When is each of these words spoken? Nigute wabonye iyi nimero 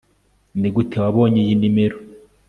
Nigute 0.59 0.97
wabonye 1.03 1.39
iyi 1.45 1.55
nimero 1.59 1.97